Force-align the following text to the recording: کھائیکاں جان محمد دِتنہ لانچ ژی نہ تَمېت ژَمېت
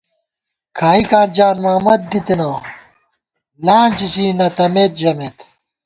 کھائیکاں 0.77 1.25
جان 1.35 1.55
محمد 1.63 1.99
دِتنہ 2.11 2.49
لانچ 3.65 3.97
ژی 4.11 4.27
نہ 4.37 4.47
تَمېت 4.55 4.91
ژَمېت 5.01 5.37